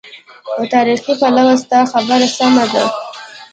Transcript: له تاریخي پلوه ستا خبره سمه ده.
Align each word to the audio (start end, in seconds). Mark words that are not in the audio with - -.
له 0.57 0.63
تاریخي 0.73 1.13
پلوه 1.19 1.55
ستا 1.63 1.79
خبره 1.91 2.27
سمه 2.37 2.65
ده. 2.73 2.83